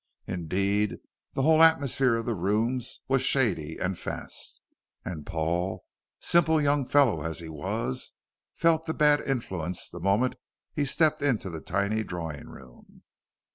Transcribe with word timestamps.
Indeed, 0.25 0.97
the 1.33 1.43
whole 1.43 1.61
atmosphere 1.61 2.15
of 2.15 2.25
the 2.25 2.33
rooms 2.33 3.01
was 3.07 3.21
shady 3.21 3.77
and 3.77 3.95
fast, 3.99 4.59
and 5.05 5.27
Paul, 5.27 5.83
simple 6.19 6.59
young 6.59 6.87
fellow 6.87 7.21
as 7.21 7.37
he 7.37 7.49
was, 7.49 8.13
felt 8.55 8.87
the 8.87 8.95
bad 8.95 9.21
influence 9.21 9.91
the 9.91 9.99
moment 9.99 10.37
he 10.73 10.85
stepped 10.85 11.21
into 11.21 11.51
the 11.51 11.61
tiny 11.61 12.01
drawing 12.03 12.47
room. 12.49 13.03